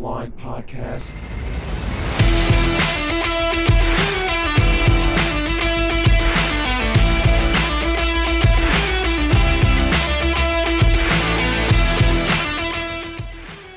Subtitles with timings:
[0.00, 1.14] Line Podcast.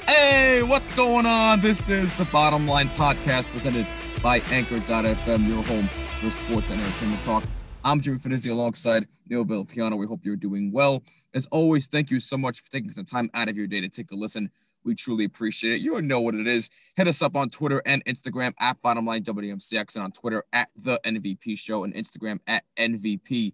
[0.07, 1.59] Hey, what's going on?
[1.59, 3.85] This is the Bottom Line Podcast presented
[4.21, 5.89] by Anchor.fm, your home
[6.21, 7.43] for sports and entertainment talk.
[7.83, 9.97] I'm Jimmy Finizzi alongside Neil Villapiano.
[9.97, 11.03] We hope you're doing well.
[11.33, 13.89] As always, thank you so much for taking some time out of your day to
[13.89, 14.49] take a listen.
[14.85, 15.81] We truly appreciate it.
[15.81, 16.69] You already know what it is.
[16.95, 20.99] Hit us up on Twitter and Instagram at Bottomline WMCX and on Twitter at The
[21.05, 23.53] NVP Show and Instagram at NVP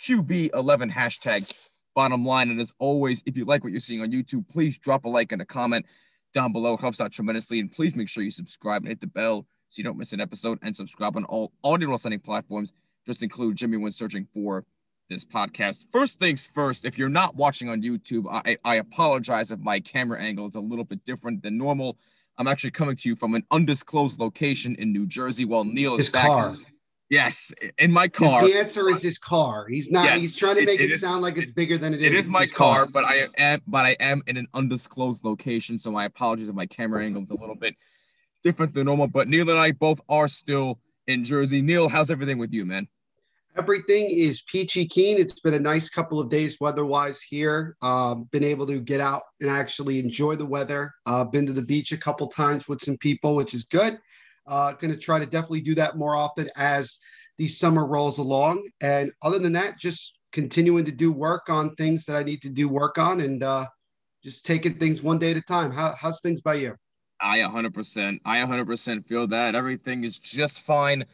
[0.00, 2.50] QB11 hashtag bottom line.
[2.50, 5.32] And as always, if you like what you're seeing on YouTube, please drop a like
[5.32, 5.86] and a comment
[6.32, 6.74] down below.
[6.74, 7.60] It helps out tremendously.
[7.60, 10.20] And please make sure you subscribe and hit the bell so you don't miss an
[10.20, 12.72] episode and subscribe on all audio listening platforms.
[13.06, 14.64] Just include Jimmy when searching for
[15.10, 15.88] this podcast.
[15.92, 20.20] First things first, if you're not watching on YouTube, I, I apologize if my camera
[20.22, 21.98] angle is a little bit different than normal.
[22.38, 26.06] I'm actually coming to you from an undisclosed location in New Jersey while Neil is
[26.06, 26.26] His back.
[26.26, 26.56] car.
[27.10, 28.46] Yes, in my car.
[28.46, 29.66] The answer is his car.
[29.68, 30.04] He's not.
[30.04, 32.00] Yes, he's trying to it- make it it, is- sound like it's bigger than it
[32.00, 32.06] is.
[32.06, 35.76] It is my his car, but I am but I am in an undisclosed location,
[35.76, 37.74] so my apologies if my camera angle is a little bit
[38.44, 39.08] different than normal.
[39.08, 41.60] But Neil and I both are still in Jersey.
[41.62, 42.86] Neil, how's everything with you, man?
[43.56, 45.18] Everything is peachy keen.
[45.18, 47.76] It's been a nice couple of days weather-wise here.
[47.82, 50.92] Um, been able to get out and actually enjoy the weather.
[51.04, 53.98] Uh, been to the beach a couple times with some people, which is good.
[54.46, 56.98] Uh, going to try to definitely do that more often as
[57.38, 58.68] the summer rolls along.
[58.80, 62.50] And other than that, just continuing to do work on things that I need to
[62.50, 63.66] do work on, and uh,
[64.22, 65.72] just taking things one day at a time.
[65.72, 66.76] How, how's things by you?
[67.20, 68.20] I 100%.
[68.24, 71.04] I 100% feel that everything is just fine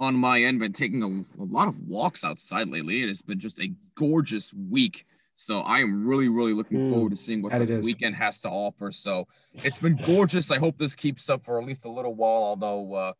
[0.00, 0.58] on my end.
[0.58, 3.02] Been taking a, a lot of walks outside lately.
[3.02, 5.04] It has been just a gorgeous week.
[5.34, 8.48] So I am really, really looking Mm, forward to seeing what the weekend has to
[8.50, 8.90] offer.
[8.90, 9.26] So
[9.62, 10.50] it's been gorgeous.
[10.50, 13.12] I hope this keeps up for at least a little while, although uh,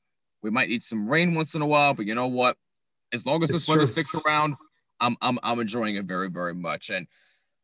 [0.42, 1.94] we might need some rain once in a while.
[1.94, 2.56] But you know what?
[3.12, 3.86] As long as It's this weather true.
[3.86, 4.56] sticks around,
[5.00, 6.90] I'm, I'm, I'm enjoying it very, very much.
[6.90, 7.06] And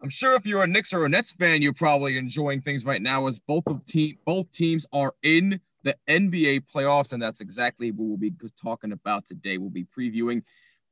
[0.03, 3.01] I'm sure if you're a Knicks or a Nets fan, you're probably enjoying things right
[3.01, 7.93] now as both of team both teams are in the NBA playoffs, and that's exactly
[7.93, 9.57] what we'll be talking about today.
[9.57, 10.43] We'll be previewing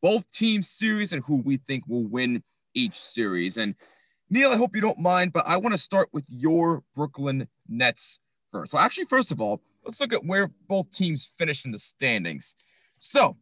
[0.00, 2.44] both teams' series and who we think will win
[2.74, 3.58] each series.
[3.58, 3.74] And
[4.30, 8.20] Neil, I hope you don't mind, but I want to start with your Brooklyn Nets
[8.52, 8.72] first.
[8.72, 12.54] Well, actually, first of all, let's look at where both teams finished in the standings.
[12.98, 13.36] So,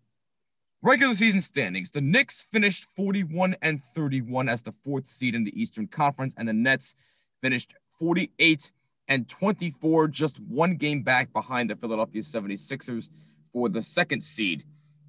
[0.81, 5.61] regular season standings: the Knicks finished 41 and 31 as the fourth seed in the
[5.61, 6.95] Eastern Conference, and the Nets
[7.43, 8.73] finished 48
[9.09, 13.11] and 24, just one game back behind the Philadelphia 76ers
[13.53, 14.65] for the second seed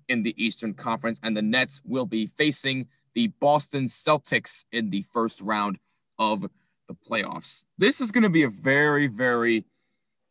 [0.08, 1.20] in the Eastern Conference.
[1.24, 5.78] And the Nets will be facing the Boston Celtics in the first round
[6.20, 6.42] of
[6.88, 7.66] the playoffs.
[7.78, 9.66] This is going to be a very, very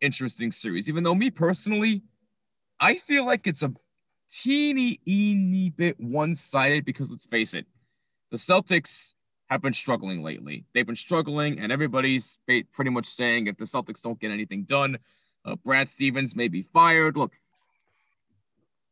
[0.01, 2.03] interesting series, even though me personally,
[2.81, 3.73] I feel like it's a
[4.29, 7.67] teeny, eeny bit one sided because let's face it,
[8.31, 9.15] the Celtics
[9.53, 10.65] have been struggling lately.
[10.75, 14.99] They've been struggling, and everybody's pretty much saying if the Celtics don't get anything done,
[15.45, 17.17] uh, Brad Stevens may be fired.
[17.17, 17.33] Look,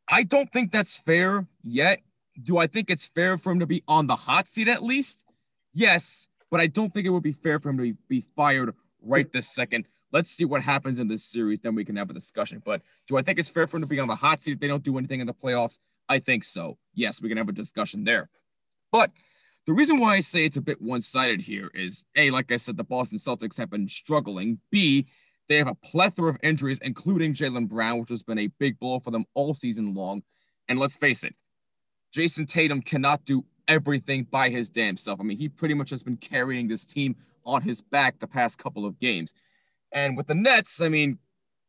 [0.09, 2.01] I don't think that's fair yet.
[2.43, 5.25] Do I think it's fair for him to be on the hot seat at least?
[5.73, 8.75] Yes, but I don't think it would be fair for him to be, be fired
[9.03, 9.87] right this second.
[10.13, 12.61] Let's see what happens in this series, then we can have a discussion.
[12.65, 14.59] But do I think it's fair for him to be on the hot seat if
[14.59, 15.79] they don't do anything in the playoffs?
[16.09, 16.79] I think so.
[16.95, 18.29] Yes, we can have a discussion there.
[18.91, 19.13] But
[19.71, 22.57] the reason why I say it's a bit one sided here is A, like I
[22.57, 24.59] said, the Boston Celtics have been struggling.
[24.73, 25.07] B,
[25.49, 28.99] they have a plethora of injuries, including Jaylen Brown, which has been a big blow
[28.99, 30.25] for them all season long.
[30.69, 31.37] And let's face it,
[32.13, 35.21] Jayson Tatum cannot do everything by his damn self.
[35.21, 37.15] I mean, he pretty much has been carrying this team
[37.47, 39.35] on his back the past couple of games.
[39.93, 41.21] And with the Nets, I mean,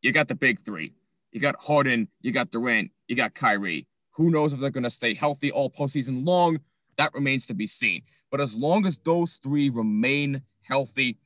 [0.01, 0.95] you got the big three.
[1.31, 3.85] You got Harden, you got Durant, you got Kyrie.
[4.15, 6.61] Who knows if they're going to stay healthy all postseason long?
[6.97, 8.03] That remains to be seen.
[8.29, 11.17] But as long as those three remain healthy,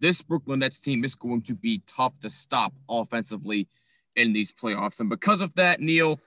[0.00, 3.68] this Brooklyn Nets team is going to be tough to stop offensively
[4.16, 5.00] in these playoffs.
[5.00, 6.20] And because of that, Neil,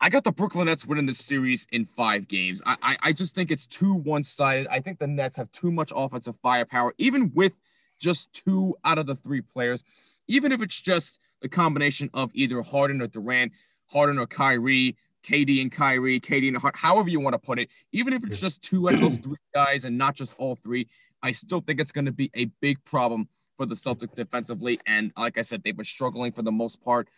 [0.00, 2.60] I got the Brooklyn Nets winning this series in five games.
[2.66, 4.66] I, I, I just think it's too one sided.
[4.68, 7.54] I think the Nets have too much offensive firepower, even with
[8.00, 9.84] just two out of the three players,
[10.26, 13.52] even if it's just the combination of either Harden or Durant,
[13.92, 17.68] Harden or Kyrie, KD and Kyrie, KD and Hart, however you want to put it,
[17.92, 20.88] even if it's just two out of those three guys and not just all three,
[21.22, 24.80] I still think it's going to be a big problem for the Celtics defensively.
[24.86, 27.08] And like I said, they've been struggling for the most part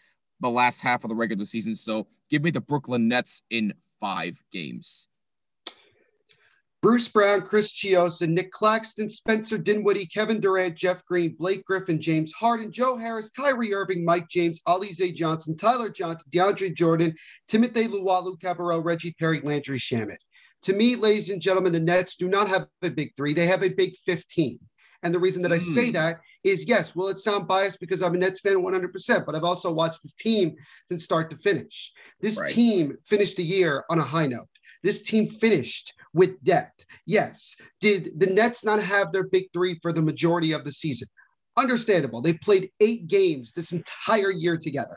[0.41, 1.75] the last half of the regular season.
[1.75, 5.09] So give me the Brooklyn Nets in five games.
[6.85, 12.31] Bruce Brown, Chris Chiozza, Nick Claxton, Spencer Dinwiddie, Kevin Durant, Jeff Green, Blake Griffin, James
[12.35, 17.15] Harden, Joe Harris, Kyrie Irving, Mike James, Alize Johnson, Tyler Johnson, DeAndre Jordan,
[17.51, 20.19] Timothé Luwawu-Cabarrot, Reggie Perry, Landry Shamet.
[20.65, 23.33] To me, ladies and gentlemen, the Nets do not have a big three.
[23.33, 24.59] They have a big 15.
[25.05, 25.93] And the reason that I say hmm.
[25.93, 29.43] that is yes, will it sound biased because I'm a Nets fan 100%, but I've
[29.43, 30.55] also watched this team
[30.89, 31.95] from start to finish.
[32.21, 32.51] This right.
[32.51, 34.49] team finished the year on a high note.
[34.85, 36.85] This team finished with depth.
[37.07, 37.57] Yes.
[37.81, 41.09] Did the Nets not have their big three for the majority of the season?
[41.57, 42.21] Understandable.
[42.21, 44.97] They've played eight games this entire year together.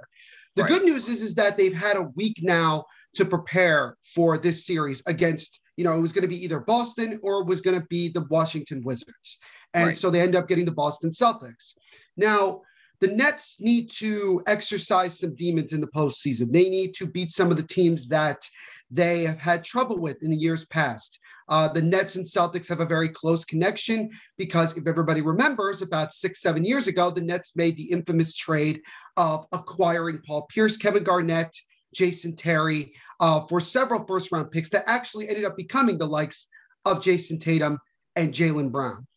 [0.56, 0.70] The right.
[0.70, 5.02] good news is, is that they've had a week now to prepare for this series
[5.08, 7.88] against, you know, it was going to be either Boston or it was going to
[7.90, 9.40] be the Washington Wizards.
[9.74, 9.98] And right.
[9.98, 11.78] so they end up getting the Boston Celtics.
[12.18, 12.62] Now,
[13.00, 16.52] the Nets need to exercise some demons in the postseason.
[16.52, 18.42] They need to beat some of the teams that
[18.90, 21.20] they have had trouble with in the years past.
[21.50, 26.12] Uh, the Nets and Celtics have a very close connection because if everybody remembers, about
[26.12, 28.82] six, seven years ago, the Nets made the infamous trade
[29.16, 31.56] of acquiring Paul Pierce, Kevin Garnett,
[31.94, 36.48] Jason Terry uh, for several first round picks that actually ended up becoming the likes
[36.86, 37.80] of Jayson Tatum
[38.16, 39.08] and Jaylen Brown.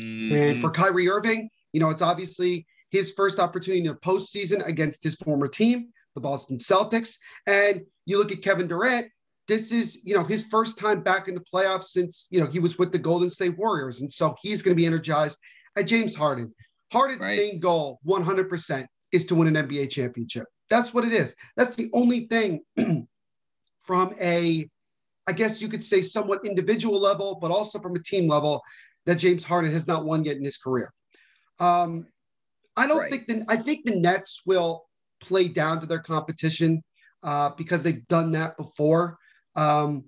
[0.00, 0.34] Mm-hmm.
[0.34, 5.02] And for Kyrie Irving, you know, it's obviously his first opportunity in the postseason against
[5.02, 7.16] his former team, the Boston Celtics.
[7.46, 9.08] And you look at Kevin Durant,
[9.48, 12.58] this is, you know, his first time back in the playoffs since, you know, he
[12.58, 14.00] was with the Golden State Warriors.
[14.00, 15.38] And so he's going to be energized
[15.76, 16.52] at James Harden.
[16.92, 17.36] Harden's right.
[17.36, 20.46] main goal, 100%, is to win an NBA championship.
[20.68, 21.34] That's what it is.
[21.56, 22.62] That's the only thing
[23.78, 24.68] from a,
[25.28, 28.62] I guess you could say, somewhat individual level, but also from a team level
[29.06, 30.92] that James Harden has not won yet in his career.
[31.60, 32.06] Um,
[32.76, 33.10] I don't right.
[33.10, 34.86] think the I think the Nets will
[35.20, 36.82] play down to their competition
[37.22, 39.18] uh, because they've done that before.
[39.54, 40.04] Um,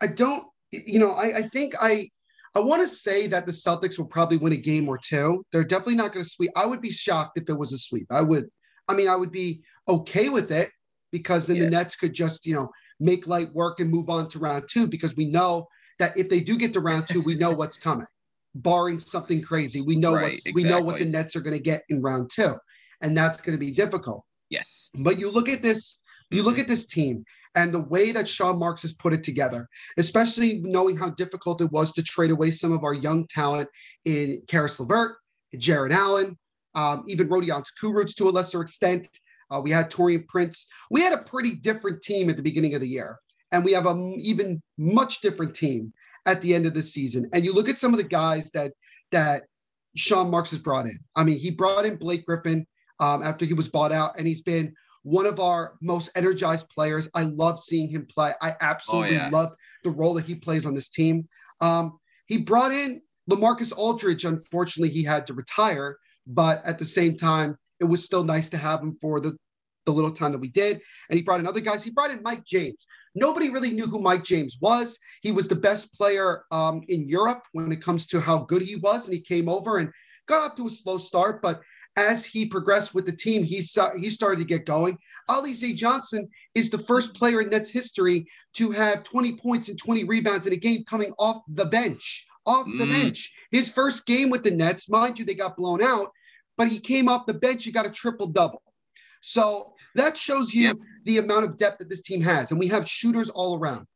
[0.00, 2.08] I don't, you know, I, I think I
[2.54, 5.44] I want to say that the Celtics will probably win a game or two.
[5.52, 6.50] They're definitely not going to sweep.
[6.54, 8.06] I would be shocked if it was a sweep.
[8.10, 8.48] I would.
[8.88, 10.70] I mean, I would be okay with it
[11.12, 11.64] because then yeah.
[11.64, 12.70] the Nets could just, you know,
[13.00, 15.66] make light work and move on to round two because we know
[15.98, 18.06] that if they do get to round two, we know what's coming
[18.54, 19.80] barring something crazy.
[19.80, 20.62] We know right, exactly.
[20.62, 22.54] we know what the Nets are going to get in round two,
[23.00, 24.24] and that's going to be difficult.
[24.50, 24.90] Yes.
[24.94, 26.00] But you look at this,
[26.30, 26.62] you look mm-hmm.
[26.62, 29.68] at this team and the way that Sean Marks has put it together,
[29.98, 33.68] especially knowing how difficult it was to trade away some of our young talent
[34.04, 35.16] in Caris LeVert,
[35.58, 36.38] Jarrett Allen,
[36.74, 39.08] um, even Rodions Kurucs to a lesser extent.
[39.50, 40.66] Uh, we had Taurean Prince.
[40.90, 43.18] We had a pretty different team at the beginning of the year,
[43.52, 45.92] and we have an even much different team
[46.26, 47.28] at the end of the season.
[47.32, 48.72] And you look at some of the guys that
[49.10, 49.44] that
[49.96, 50.98] Sean Marks has brought in.
[51.16, 52.66] I mean, he brought in Blake Griffin
[53.00, 57.10] um, after he was bought out, and he's been one of our most energized players.
[57.14, 58.32] I love seeing him play.
[58.40, 59.28] I absolutely oh, yeah.
[59.30, 59.54] love
[59.84, 61.28] the role that he plays on this team.
[61.60, 64.24] Um, he brought in LaMarcus Aldridge.
[64.24, 68.56] Unfortunately, he had to retire, but at the same time, it was still nice to
[68.56, 69.36] have him for the
[69.84, 70.80] the little time that we did.
[71.10, 71.82] And he brought in other guys.
[71.82, 72.86] He brought in Mike James.
[73.14, 74.98] Nobody really knew who Mike James was.
[75.20, 78.76] He was the best player um, in Europe when it comes to how good he
[78.76, 79.06] was.
[79.06, 79.90] And he came over and
[80.26, 81.42] got up to a slow start.
[81.42, 81.60] But
[81.96, 84.96] as he progressed with the team, he, saw, he started to get going.
[85.28, 89.78] Ali Alize Johnson is the first player in Nets history to have 20 points and
[89.78, 92.26] 20 rebounds in a game coming off the bench.
[92.46, 93.02] Off the mm.
[93.02, 93.32] bench.
[93.50, 96.10] His first game with the Nets, mind you, they got blown out,
[96.56, 97.64] but he came off the bench.
[97.64, 98.62] He got a triple double.
[99.20, 100.76] So that shows you yep.
[101.04, 102.50] The amount of depth that this team has.
[102.50, 103.86] And we have shooters all around.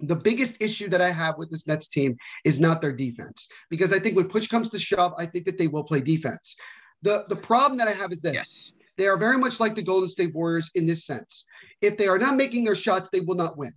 [0.00, 3.92] The biggest issue that I have with this Nets team is not their defense, because
[3.94, 6.56] I think when push comes to shove, I think that they will play defense.
[7.02, 8.72] The, the problem that I have is this yes.
[8.98, 11.46] they are very much like the Golden State Warriors in this sense.
[11.80, 13.72] If they are not making their shots, they will not win.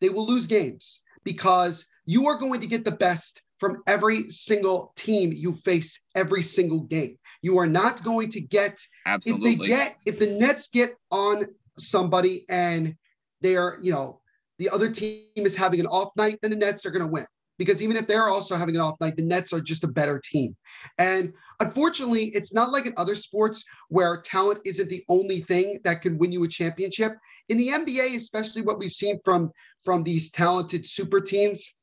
[0.00, 4.92] They will lose games because you are going to get the best from every single
[4.96, 7.16] team you face every single game.
[7.42, 9.52] You are not going to get Absolutely.
[9.52, 11.46] if they get if the Nets get on
[11.78, 12.94] somebody and
[13.40, 14.20] they are, you know,
[14.58, 17.26] the other team is having an off night, then the Nets are going to win.
[17.56, 20.20] Because even if they're also having an off night, the Nets are just a better
[20.30, 20.56] team.
[20.98, 26.02] And unfortunately, it's not like in other sports where talent isn't the only thing that
[26.02, 27.12] can win you a championship.
[27.48, 29.52] In the NBA, especially what we've seen from
[29.84, 31.76] from these talented super teams,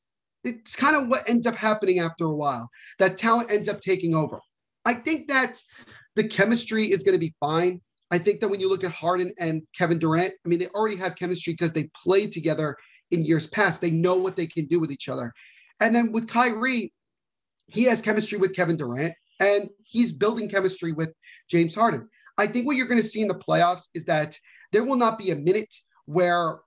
[0.43, 2.69] it's kind of what ends up happening after a while.
[2.99, 4.39] That talent ends up taking over.
[4.85, 5.57] I think that
[6.15, 7.81] the chemistry is going to be fine.
[8.11, 10.97] I think that when you look at Harden and Kevin Durant, I mean, they already
[10.97, 12.75] have chemistry because they played together
[13.11, 13.79] in years past.
[13.79, 15.33] They know what they can do with each other.
[15.79, 16.93] And then with Kyrie,
[17.67, 21.13] he has chemistry with Kevin Durant and he's building chemistry with
[21.49, 22.07] James Harden.
[22.37, 24.37] I think what you're going to see in the playoffs is that
[24.71, 25.73] there will not be a minute
[26.05, 26.59] where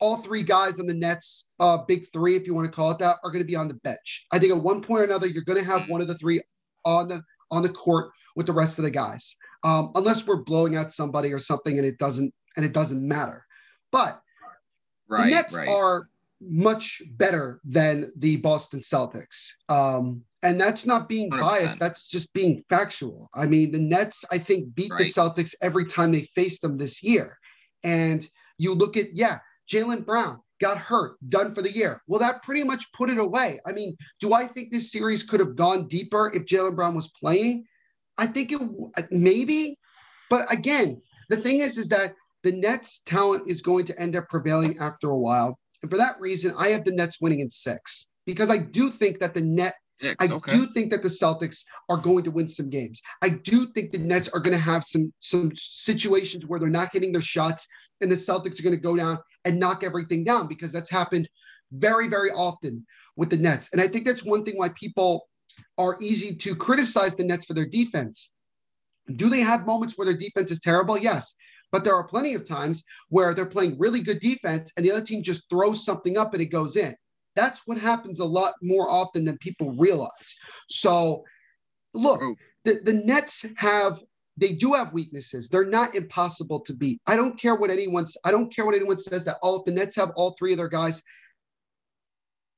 [0.00, 2.98] all three guys on the Nets, uh, big three, if you want to call it
[2.98, 4.26] that, are going to be on the bench.
[4.32, 6.42] I think at one point or another, you're going to have one of the three
[6.84, 9.36] on the on the court with the rest of the guys,
[9.66, 13.44] um, unless we're blowing out somebody or something, and it doesn't and it doesn't matter.
[13.90, 14.22] But
[15.08, 15.68] right, the Nets right.
[15.68, 16.08] are
[16.40, 19.50] much better than the Boston Celtics.
[19.68, 21.40] Um, and that's not being 100%.
[21.40, 23.28] biased, that's just being factual.
[23.34, 24.98] I mean, the Nets, I think, beat right.
[24.98, 27.38] the Celtics every time they faced them this year.
[27.82, 28.26] And
[28.58, 32.02] you look at, yeah, Jaylen Brown got hurt, done for the year.
[32.06, 33.58] Well, that pretty much put it away.
[33.66, 37.10] I mean, do I think this series could have gone deeper if Jaylen Brown was
[37.10, 37.64] playing?
[38.18, 38.60] I think it
[39.10, 39.78] maybe,
[40.30, 44.28] but again, the thing is, is that the Nets talent is going to end up
[44.28, 45.58] prevailing after a while.
[45.82, 49.18] And for that reason, I have the Nets winning in six because I do think
[49.20, 50.52] that the net Six, I okay.
[50.52, 53.00] do think that the Celtics are going to win some games.
[53.22, 56.92] I do think the Nets are going to have some some situations where they're not
[56.92, 57.66] getting their shots,
[58.02, 61.28] and the Celtics are going to go down and knock everything down because that's happened
[61.72, 62.84] very very often
[63.16, 63.70] with the Nets.
[63.72, 65.28] And I think that's one thing why people
[65.78, 68.30] are easy to criticize the Nets for their defense.
[69.14, 70.98] Do they have moments where their defense is terrible?
[70.98, 71.34] Yes.
[71.72, 75.04] But there are plenty of times where they're playing really good defense and the other
[75.04, 76.94] team just throws something up and it goes in.
[77.34, 80.34] That's what happens a lot more often than people realize.
[80.68, 81.24] So,
[81.92, 82.20] look,
[82.64, 84.00] the, the Nets have
[84.38, 85.48] they do have weaknesses.
[85.48, 87.00] They're not impossible to beat.
[87.06, 88.16] I don't care what anyone's.
[88.24, 90.68] I don't care what anyone says that all the Nets have all three of their
[90.68, 91.02] guys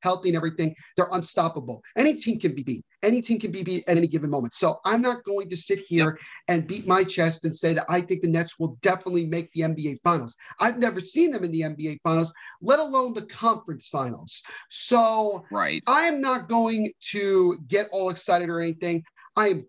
[0.02, 1.83] healthy and everything, they're unstoppable.
[1.97, 2.85] Any team can be beat.
[3.02, 4.52] Any team can be beat at any given moment.
[4.52, 8.00] So I'm not going to sit here and beat my chest and say that I
[8.00, 10.37] think the Nets will definitely make the NBA finals.
[10.61, 14.43] I've never seen them in the NBA finals, let alone the conference finals.
[14.71, 15.83] So right.
[15.87, 19.05] I am not going to get all excited or anything.
[19.37, 19.67] I am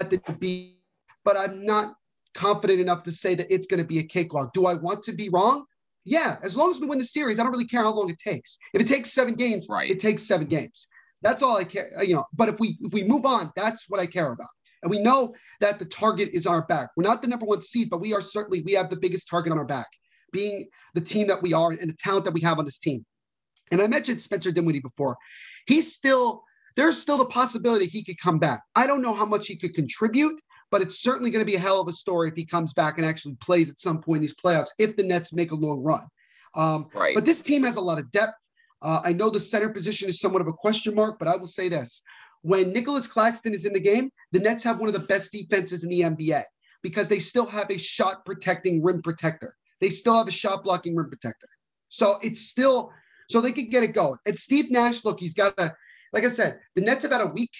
[0.00, 0.80] at the beat,
[1.24, 1.94] but I'm not
[2.38, 4.52] confident enough to say that it's going to be a cakewalk.
[4.52, 5.64] Do I want to be wrong?
[6.04, 8.18] Yeah, as long as we win the series, I don't really care how long it
[8.18, 8.58] takes.
[8.72, 9.90] If it takes seven games, right.
[9.90, 10.88] it takes seven games.
[11.20, 11.90] That's all I care.
[11.98, 14.48] Uh, you know, but if we if we move on, that's what I care about.
[14.82, 16.90] And we know that the target is on our back.
[16.96, 19.52] We're not the number one seed, but we are certainly we have the biggest target
[19.52, 19.88] on our back,
[20.32, 23.04] being the team that we are and the talent that we have on this team.
[23.72, 25.16] And I mentioned Spencer Dinwiddie before.
[25.66, 26.44] He's still
[26.76, 28.62] there's still the possibility he could come back.
[28.76, 30.40] I don't know how much he could contribute
[30.70, 32.98] but it's certainly going to be a hell of a story if he comes back
[32.98, 35.82] and actually plays at some point in these playoffs if the Nets make a long
[35.82, 36.02] run.
[36.54, 37.14] Um, right.
[37.14, 38.48] But this team has a lot of depth.
[38.82, 41.48] Uh, I know the center position is somewhat of a question mark, but I will
[41.48, 42.02] say this.
[42.42, 45.82] When Nicholas Claxton is in the game, the Nets have one of the best defenses
[45.82, 46.44] in the NBA
[46.82, 49.54] because they still have a shot protecting rim protector.
[49.80, 51.48] They still have a shot blocking rim protector.
[51.88, 52.92] So it's still,
[53.28, 54.18] so they can get it going.
[54.26, 55.74] And Steve Nash, look, he's got a,
[56.12, 57.50] like I said, the Nets have had a week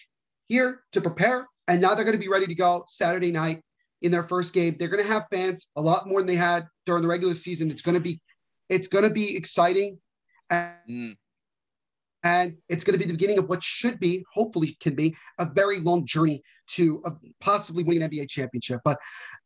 [0.48, 1.46] here to prepare.
[1.68, 3.62] And now they're going to be ready to go Saturday night
[4.00, 4.76] in their first game.
[4.78, 7.70] They're going to have fans a lot more than they had during the regular season.
[7.70, 8.20] It's going to be
[8.68, 9.98] it's going to be exciting.
[10.50, 11.16] And, mm.
[12.22, 15.46] and it's going to be the beginning of what should be, hopefully can be, a
[15.46, 17.10] very long journey to uh,
[17.40, 18.80] possibly winning an NBA championship.
[18.84, 18.98] But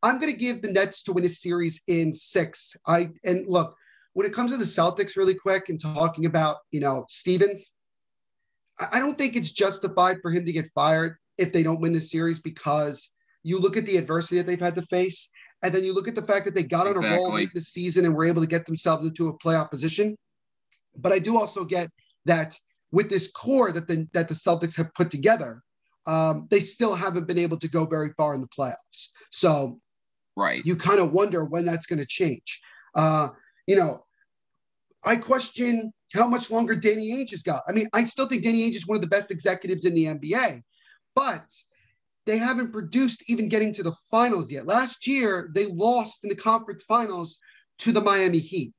[0.03, 2.77] I'm going to give the Nets to win a series in six.
[2.87, 3.77] I and look,
[4.13, 7.73] when it comes to the Celtics, really quick, and talking about you know Stevens,
[8.79, 12.01] I don't think it's justified for him to get fired if they don't win the
[12.01, 13.11] series because
[13.43, 15.29] you look at the adversity that they've had to face,
[15.63, 17.09] and then you look at the fact that they got exactly.
[17.09, 19.71] on a roll late this season and were able to get themselves into a playoff
[19.71, 20.17] position.
[20.97, 21.89] But I do also get
[22.25, 22.57] that
[22.91, 25.63] with this core that the that the Celtics have put together,
[26.07, 29.09] um, they still haven't been able to go very far in the playoffs.
[29.31, 29.81] So,
[30.37, 32.61] right, you kind of wonder when that's going to change.
[32.95, 33.29] Uh,
[33.67, 34.05] you know,
[35.05, 37.63] I question how much longer Danny Ainge has got.
[37.69, 40.05] I mean, I still think Danny Ainge is one of the best executives in the
[40.07, 40.63] NBA,
[41.15, 41.45] but
[42.27, 44.67] they haven't produced even getting to the finals yet.
[44.67, 47.39] Last year, they lost in the conference finals
[47.79, 48.75] to the Miami Heat.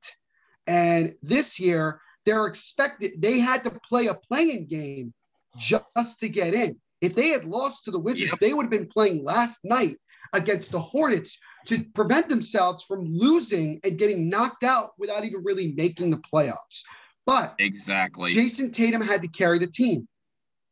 [0.66, 5.12] And this year, they're expected, they had to play a playing game
[5.58, 6.80] just to get in.
[7.00, 8.38] If they had lost to the Wizards, yep.
[8.38, 9.98] they would have been playing last night
[10.32, 15.74] against the Hornets to prevent themselves from losing and getting knocked out without even really
[15.76, 16.82] making the playoffs.
[17.26, 20.08] But exactly, Jayson Tatum had to carry the team.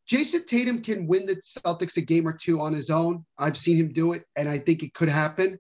[0.08, 3.24] Jayson Tatum can win the Celtics a game or two on his own.
[3.38, 5.58] I've seen him do it, and I think it could happen.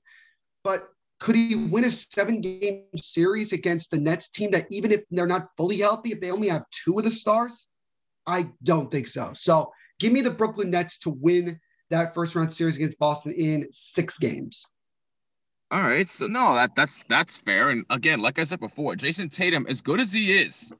[0.64, 0.88] But
[1.20, 5.26] could he win a seven game series against the Nets team that, even if they're
[5.26, 7.68] not fully healthy, if they only have two of the stars?
[8.26, 9.32] I don't think so.
[9.34, 13.68] So give me the Brooklyn Nets to win that first round series against Boston in
[13.70, 14.66] six games.
[15.70, 17.70] All right, so no, that that's that's fair.
[17.70, 20.72] And again, like I said before, Jayson Tatum, as good as he is,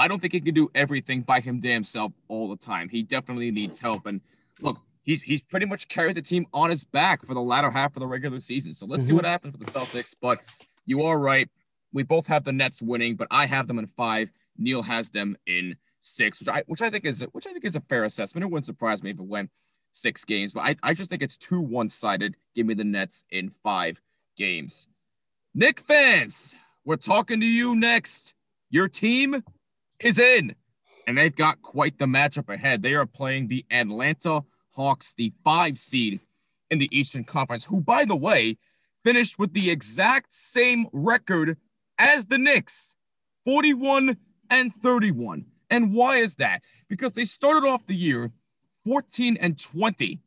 [0.00, 2.88] I don't think he can do everything by him damn self all the time.
[2.88, 4.06] He definitely needs help.
[4.06, 4.20] And
[4.60, 7.96] look, he's he's pretty much carried the team on his back for the latter half
[7.96, 8.74] of the regular season.
[8.74, 9.08] So let's mm-hmm.
[9.08, 10.14] see what happens with the Celtics.
[10.20, 10.40] But
[10.86, 11.48] you are right.
[11.92, 14.32] We both have the Nets winning, but I have them in five.
[14.56, 17.76] Neil has them in six, which I which I think is which I think is
[17.76, 18.44] a fair assessment.
[18.44, 19.50] It wouldn't surprise me if it went
[19.92, 22.36] six games, but I, I just think it's too one-sided.
[22.54, 24.00] Give me the Nets in five
[24.36, 24.86] games.
[25.52, 26.54] Knick fans,
[26.84, 28.34] we're talking to you next.
[28.70, 29.42] Your team
[30.00, 30.54] is in,
[31.06, 32.82] and they've got quite the matchup ahead.
[32.82, 34.42] They are playing the Atlanta
[34.74, 36.20] Hawks, the five seed
[36.70, 38.56] in the Eastern Conference, who, by the way,
[39.02, 41.56] finished with the exact same record
[41.98, 42.96] as the Knicks
[43.44, 44.16] 41
[44.50, 45.46] and 31.
[45.70, 46.62] And why is that?
[46.88, 48.32] Because they started off the year
[48.84, 50.20] 14 and 20,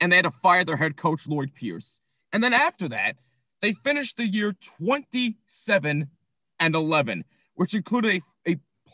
[0.00, 2.00] and they had to fire their head coach, Lloyd Pierce.
[2.32, 3.16] And then after that,
[3.60, 6.08] they finished the year 27
[6.58, 8.22] and 11, which included a, a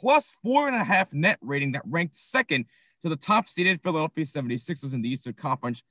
[0.01, 2.67] plus four and a half net rating that ranked second
[3.03, 5.83] to the top seeded Philadelphia 76ers in the Eastern Conference,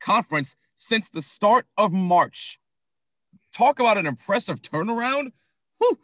[0.00, 2.58] conference since the start of March.
[3.52, 5.32] Talk about an impressive turnaround.
[5.78, 5.98] Whew,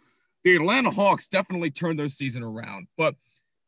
[0.44, 2.88] the Atlanta Hawks definitely turned their season around.
[2.96, 3.16] But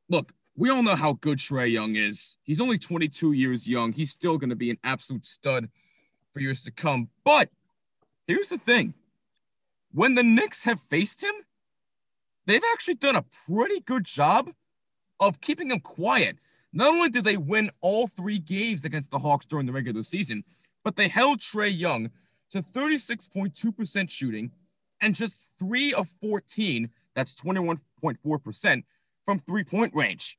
[0.08, 2.36] look, we all know how good Trae Young is.
[2.42, 3.92] He's only 22 years young.
[3.92, 5.68] He's still going to be an absolute stud
[6.32, 7.10] for years to come.
[7.24, 7.50] But
[8.26, 8.94] here's the thing
[9.92, 11.34] when the Knicks have faced him,
[12.46, 14.50] they've actually done a pretty good job
[15.20, 16.36] of keeping him quiet.
[16.72, 20.44] Not only did they win all three games against the Hawks during the regular season,
[20.82, 22.10] but they held Trae Young
[22.50, 24.50] to 36.2% shooting
[25.00, 28.82] and just three of 14, that's 21.4%,
[29.24, 30.38] from three point range.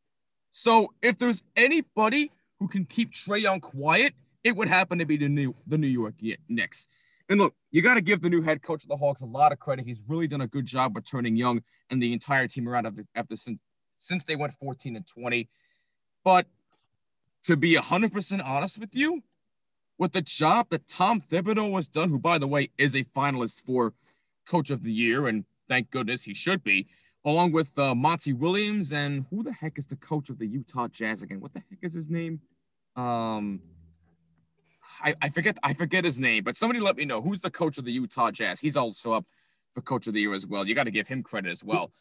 [0.52, 5.18] So if there's anybody who can keep Trae Young quiet, it would happen to be
[5.18, 6.16] the new the New York
[6.48, 6.88] Knicks.
[7.28, 9.52] And look, you got to give the new head coach of the Hawks a lot
[9.52, 9.86] of credit.
[9.86, 13.04] He's really done a good job with turning Young and the entire team around after,
[13.16, 13.60] after since,
[13.98, 15.50] since they went 14 and 20.
[16.24, 16.48] But
[17.44, 19.24] to be 100% honest with you,
[19.98, 23.62] with the job that Tom Thibodeau has done, who, by the way, is a finalist
[23.62, 23.94] for
[24.46, 26.88] Coach of the Year, and thank goodness he should be,
[27.24, 30.88] along with uh, Monty Williams and who the heck is the coach of the Utah
[30.88, 31.40] Jazz again?
[31.40, 32.42] What the heck is his name?
[32.96, 33.62] Um,
[35.02, 37.78] I, I forget I forget his name, but somebody let me know who's the coach
[37.78, 38.60] of the Utah Jazz.
[38.60, 39.26] He's also up
[39.74, 40.68] for Coach of the Year as well.
[40.68, 41.92] You got to give him credit as well.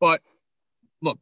[0.00, 0.22] But
[1.02, 1.18] look,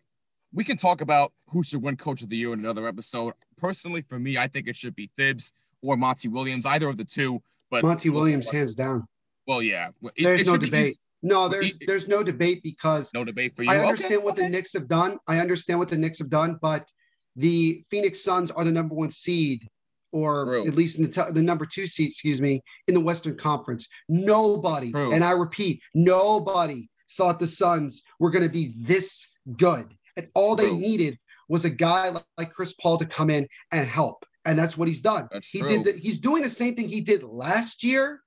[0.52, 3.34] we can talk about who should win Coach of the Year in another episode.
[3.58, 5.52] Personally, for me, I think it should be Thibs
[5.82, 7.42] or Monty Williams, either of the two.
[7.70, 9.06] But Monty Williams, hands down.
[9.46, 10.98] Well, yeah, it, there's it no debate.
[11.22, 13.70] No, there's there's no debate because no debate for you.
[13.70, 14.42] I understand okay, what okay.
[14.42, 15.18] the Knicks have done.
[15.26, 16.88] I understand what the Knicks have done, but
[17.36, 19.68] the Phoenix Suns are the number one seed,
[20.12, 20.66] or True.
[20.66, 23.88] at least in the, t- the number two seed, excuse me, in the Western Conference.
[24.08, 25.12] Nobody, True.
[25.12, 30.56] and I repeat, nobody thought the Suns were going to be this good, and all
[30.56, 30.66] true.
[30.66, 34.58] they needed was a guy like, like Chris Paul to come in and help, and
[34.58, 35.28] that's what he's done.
[35.32, 35.84] That's he did.
[35.84, 38.20] The, he's doing the same thing he did last year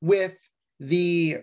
[0.00, 0.36] with
[0.80, 1.38] the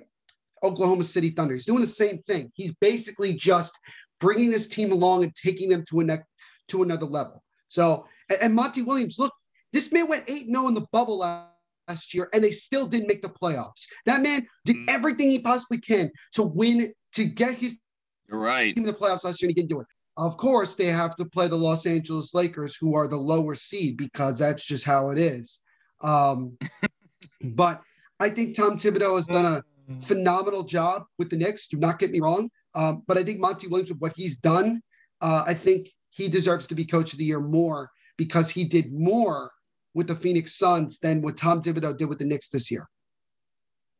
[0.63, 1.53] Oklahoma City Thunder.
[1.53, 2.51] He's doing the same thing.
[2.53, 3.77] He's basically just
[4.19, 6.19] bringing this team along and taking them to a ne-
[6.67, 7.43] to another level.
[7.69, 9.33] So, and, and Monty Williams, look,
[9.73, 13.21] this man went 8 0 in the bubble last year, and they still didn't make
[13.21, 13.85] the playoffs.
[14.05, 14.89] That man did mm.
[14.89, 17.79] everything he possibly can to win, to get his
[18.27, 18.73] You're right.
[18.75, 19.87] team in the playoffs last year, and he didn't do it.
[20.17, 23.97] Of course, they have to play the Los Angeles Lakers, who are the lower seed,
[23.97, 25.59] because that's just how it is.
[26.01, 26.57] Um,
[27.53, 27.81] but
[28.19, 31.67] I think Tom Thibodeau has done a phenomenal job with the Knicks.
[31.67, 32.49] Do not get me wrong.
[32.75, 34.81] Um, but I think Monty Williams, with what he's done,
[35.21, 38.91] uh, I think he deserves to be coach of the year more because he did
[38.91, 39.51] more
[39.93, 42.87] with the Phoenix Suns than what Tom Thibodeau did with the Knicks this year.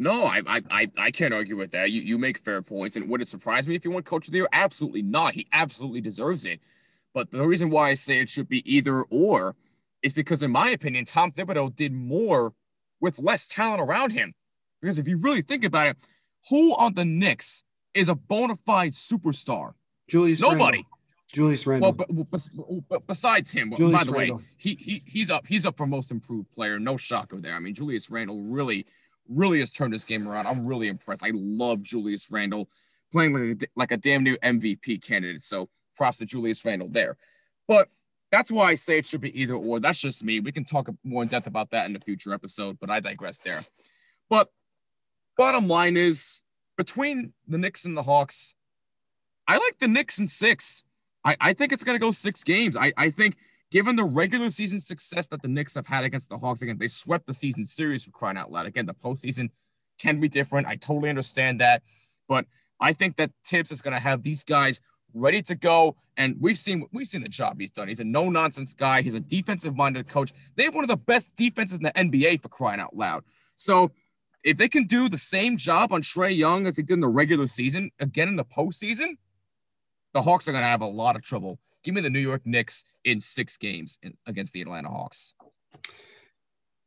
[0.02, 1.91] No, I, I I can't argue with that.
[1.91, 2.95] You you make fair points.
[2.95, 4.47] And would it surprise me if he won coach of the year?
[4.54, 5.34] Absolutely not.
[5.34, 6.62] He absolutely deserves it.
[7.13, 9.56] But the reason why I say it should be either or
[10.02, 12.54] is because, in my opinion, Tom Thibodeau did more
[13.02, 14.34] with less talent around him.
[14.82, 15.97] Because if you really think about it,
[16.49, 19.73] who on the Knicks is a bona fide superstar?
[20.08, 20.39] Julius.
[20.39, 20.78] Nobody.
[20.78, 20.99] Randle.
[21.32, 21.94] Julius Randle.
[21.94, 25.78] Well, but, but besides him, Julius by the way, he, he he's up he's up
[25.78, 26.80] for most improved player.
[26.80, 27.54] No shocker there.
[27.54, 28.86] I mean, Julius Randle really,
[29.28, 30.48] really has turned this game around.
[30.48, 31.24] I'm really impressed.
[31.24, 32.70] I love Julius Randle
[33.12, 35.44] playing like a, like a damn new MVP candidate.
[35.44, 37.18] So props to Julius Randle there.
[37.68, 37.89] But
[38.32, 39.80] that's why I say it should be either or.
[39.80, 40.39] That's just me.
[40.39, 43.39] We can talk more in depth about that in the future episode, but I digress
[43.39, 43.63] there.
[44.30, 44.50] But
[45.38, 46.44] bottom line is
[46.78, 48.56] between the Knicks and the Hawks,
[49.48, 50.84] I like the Knicks in six.
[51.26, 52.78] I, I think it's going to go six games.
[52.78, 53.36] I, I think
[53.72, 56.88] given the regular season success that the Knicks have had against the Hawks, again, they
[56.88, 58.66] swept the season series for crying out loud.
[58.66, 59.50] Again, the postseason
[60.00, 60.68] can be different.
[60.68, 61.84] I totally understand that.
[62.28, 62.46] But
[62.80, 64.82] I think that Thibs is going to have these guys
[65.14, 65.98] ready to go.
[66.18, 67.88] And we've seen we've seen the job he's done.
[67.88, 69.02] He's a no nonsense guy.
[69.02, 70.34] He's a defensive minded coach.
[70.56, 73.24] They have one of the best defenses in the NBA for crying out loud.
[73.56, 73.92] So
[74.44, 77.08] if they can do the same job on Trae Young as they did in the
[77.08, 79.18] regular season again in the postseason,
[80.13, 81.60] the Hawks are going to have a lot of trouble.
[81.84, 85.34] Give me the New York Knicks in six games in, against the Atlanta Hawks.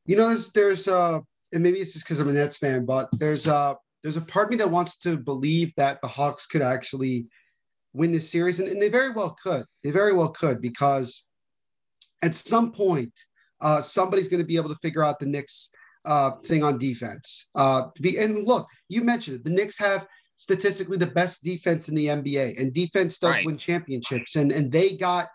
[0.04, 1.20] You know, there's, there's uh,
[1.52, 4.46] and maybe it's just because I'm a Nets fan, but there's uh, there's a part
[4.46, 7.26] of me that wants to believe that the Hawks could actually
[7.92, 9.64] win this series, and, and they very well could.
[9.84, 11.26] They very well could because
[12.22, 13.12] at some point,
[13.60, 15.70] uh, somebody's going to be able to figure out the Knicks
[16.04, 17.50] uh, thing on defense.
[17.54, 19.44] Uh, be, and look, you mentioned it.
[19.44, 20.06] The Knicks have
[20.42, 23.46] statistically the best defense in the NBA, and defense does right.
[23.46, 24.34] win championships.
[24.34, 25.28] And and they got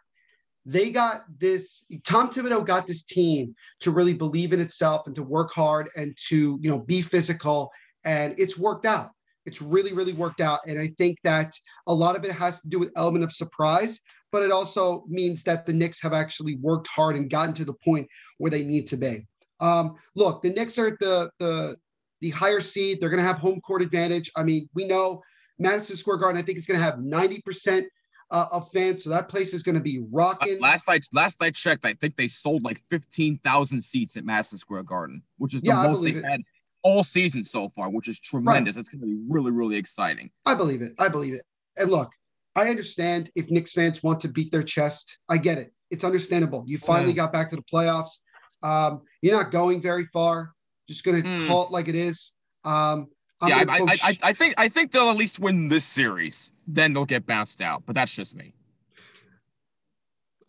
[0.65, 1.85] they got this.
[2.05, 6.13] Tom Thibodeau got this team to really believe in itself and to work hard and
[6.27, 7.71] to you know be physical,
[8.03, 9.11] and it's worked out.
[9.45, 11.53] It's really really worked out, and I think that
[11.87, 14.01] a lot of it has to do with element of surprise,
[14.33, 17.79] but it also means that the Knicks have actually worked hard and gotten to the
[17.85, 19.25] point where they need to be.
[19.61, 21.77] Um, look, the Knicks are the the
[22.21, 22.99] the higher seed.
[22.99, 24.31] They're going to have home court advantage.
[24.35, 25.21] I mean, we know
[25.59, 26.41] Madison Square Garden.
[26.41, 27.87] I think it's going to have ninety percent
[28.31, 30.59] uh, of fans, so that place is going to be rocking.
[30.59, 34.57] Last I last I checked, I think they sold like fifteen thousand seats at Madison
[34.57, 36.41] Square Garden, which is the yeah, most they've had
[36.83, 38.75] all season so far, which is tremendous.
[38.75, 38.81] Right.
[38.81, 40.29] It's going to be really really exciting.
[40.45, 40.93] I believe it.
[40.99, 41.43] I believe it.
[41.77, 42.11] And look,
[42.55, 45.19] I understand if Knicks fans want to beat their chest.
[45.29, 45.71] I get it.
[45.91, 46.63] It's understandable.
[46.67, 47.17] You finally yeah.
[47.17, 48.19] got back to the playoffs.
[48.63, 50.53] Um, you're not going very far.
[50.87, 51.47] Just going to mm.
[51.47, 52.33] call it like it is.
[52.63, 53.07] Um,
[53.45, 56.51] yeah, I, I, I, I, think I think they'll at least win this series.
[56.65, 58.53] Then they'll get bounced out, but that's just me.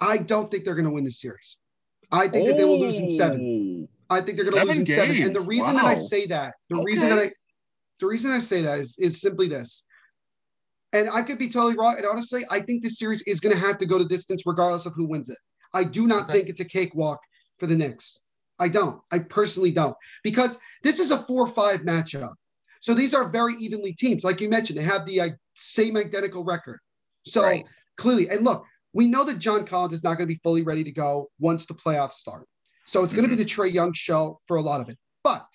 [0.01, 1.59] I don't think they're going to win this series.
[2.11, 3.89] I think oh, that they will lose in seven.
[4.11, 4.99] Oh, I think they're going to lose in games.
[4.99, 5.23] seven.
[5.23, 5.83] And the reason wow.
[5.83, 6.85] that I say that, the okay.
[6.85, 7.31] reason that I,
[8.01, 9.85] the reason I say that is is simply this.
[10.95, 11.97] And I could be totally wrong.
[11.99, 14.87] And honestly, I think this series is going to have to go to distance regardless
[14.87, 15.37] of who wins it.
[15.75, 16.33] I do not okay.
[16.35, 17.21] think it's a cakewalk
[17.59, 18.23] for the Knicks.
[18.59, 19.01] I don't.
[19.13, 22.35] I personally don't because this is a four-five matchup.
[22.81, 24.25] So these are very evenly teams.
[24.25, 26.79] Like you mentioned, they have the uh, same identical record.
[27.25, 27.65] So right.
[27.97, 30.85] clearly, and look, we know that John Collins is not going to be fully ready
[30.85, 32.47] to go once the playoffs start.
[32.85, 33.23] So it's mm-hmm.
[33.23, 34.99] going to be the Trae Young show for a lot of it.
[35.23, 35.47] But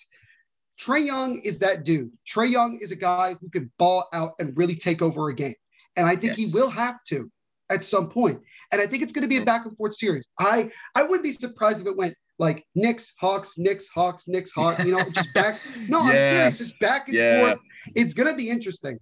[0.80, 2.12] Trae Young is that dude.
[2.26, 5.54] Trae Young is a guy who can ball out and really take over a game.
[5.96, 6.38] And I think yes.
[6.38, 7.30] he will have to
[7.70, 8.40] at some point.
[8.72, 10.24] And I think it's going to be a back and forth series.
[10.38, 14.84] I I wouldn't be surprised if it went like Knicks, Hawks, Knicks, Hawks, Knicks, Hawks.
[14.84, 15.58] You know, just back.
[15.88, 16.04] No, yeah.
[16.04, 16.58] I'm serious.
[16.58, 17.40] Just back and yeah.
[17.40, 17.58] forth.
[17.94, 18.98] It's to be interesting.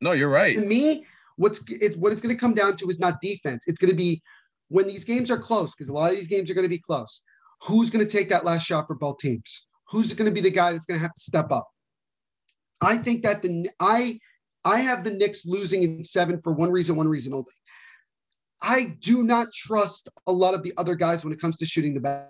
[0.00, 0.56] No, you're right.
[0.56, 3.64] To me, what's it's what it's going to come down to is not defense.
[3.66, 4.22] It's going to be
[4.68, 6.78] when these games are close because a lot of these games are going to be
[6.78, 7.22] close.
[7.62, 9.66] Who's going to take that last shot for both teams?
[9.90, 11.68] Who's going to be the guy that's going to have to step up?
[12.80, 14.18] I think that the I
[14.64, 17.52] I have the Knicks losing in seven for one reason, one reason only.
[18.62, 21.94] I do not trust a lot of the other guys when it comes to shooting
[21.94, 22.26] the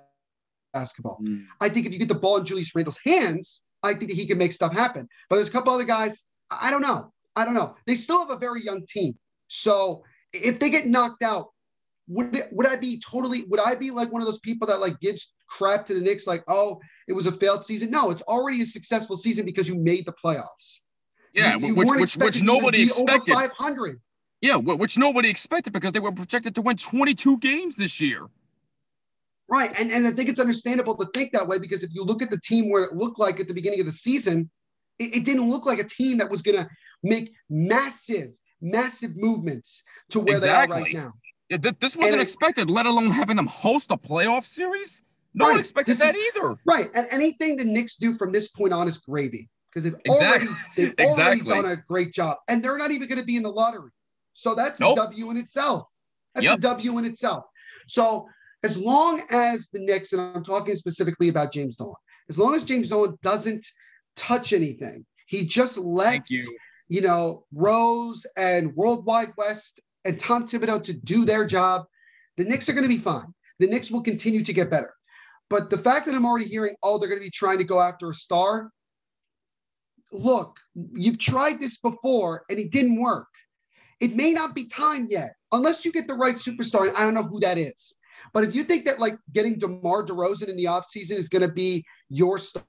[0.74, 1.20] basketball.
[1.22, 1.46] Mm.
[1.60, 4.26] I think if you get the ball in Julius Randle's hands, I think that he
[4.26, 5.08] can make stuff happen.
[5.30, 7.12] But there's a couple other guys, I don't know.
[7.36, 7.76] I don't know.
[7.86, 9.14] They still have a very young team.
[9.46, 11.48] So if they get knocked out,
[12.06, 14.78] would it, would I be totally would I be like one of those people that
[14.78, 17.90] like gives crap to the Knicks like oh it was a failed season?
[17.90, 20.80] No, it's already a successful season because you made the playoffs.
[21.32, 23.34] Yeah, you, you which which, which nobody expected.
[23.34, 24.00] Five hundred.
[24.40, 28.26] Yeah, which nobody expected because they were projected to win 22 games this year.
[29.54, 29.70] Right.
[29.78, 32.30] And, and I think it's understandable to think that way because if you look at
[32.30, 34.50] the team where it looked like at the beginning of the season,
[34.98, 36.68] it, it didn't look like a team that was going to
[37.04, 40.82] make massive, massive movements to where exactly.
[40.82, 41.12] they are right now.
[41.50, 45.02] Yeah, th- this wasn't and expected, let alone having them host a playoff series.
[45.34, 45.52] No right.
[45.52, 46.56] one expected that is, either.
[46.64, 46.88] Right.
[46.92, 50.26] And anything the Knicks do from this point on is gravy because they've exactly.
[50.26, 51.52] already they've exactly.
[51.52, 52.38] already done a great job.
[52.48, 53.90] And they're not even going to be in the lottery.
[54.32, 54.98] So that's nope.
[54.98, 55.88] a W in itself.
[56.34, 56.58] That's yep.
[56.58, 57.44] a W in itself.
[57.86, 58.28] So
[58.64, 61.94] as long as the Knicks, and I'm talking specifically about James Dolan,
[62.30, 63.64] as long as James Dolan doesn't
[64.16, 66.56] touch anything, he just lets you.
[66.88, 71.84] you know Rose and World Wide Wes and Tom Thibodeau to do their job,
[72.38, 73.32] the Knicks are going to be fine.
[73.58, 74.94] The Knicks will continue to get better.
[75.50, 77.80] But the fact that I'm already hearing, oh, they're going to be trying to go
[77.80, 78.70] after a star.
[80.10, 83.28] Look, you've tried this before and it didn't work.
[84.00, 86.88] It may not be time yet, unless you get the right superstar.
[86.88, 87.94] And I don't know who that is.
[88.32, 91.52] But if you think that like getting DeMar DeRozan in the offseason is going to
[91.52, 92.64] be your star,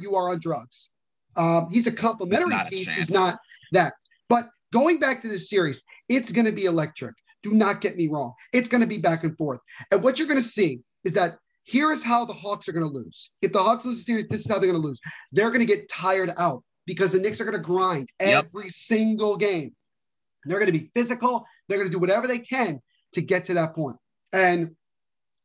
[0.00, 0.92] you are on drugs.
[1.36, 2.92] Um, he's a complementary piece.
[2.92, 3.38] He's not
[3.72, 3.94] that.
[4.28, 7.14] But going back to this series, it's going to be electric.
[7.42, 8.34] Do not get me wrong.
[8.52, 9.60] It's going to be back and forth.
[9.90, 12.88] And what you're going to see is that here is how the Hawks are going
[12.88, 13.30] to lose.
[13.42, 15.00] If the Hawks lose the series, this is how they're going to lose.
[15.32, 18.70] They're going to get tired out because the Knicks are going to grind every yep.
[18.70, 19.74] single game.
[20.44, 21.44] They're going to be physical.
[21.68, 22.80] They're going to do whatever they can
[23.12, 23.98] to get to that point.
[24.32, 24.76] And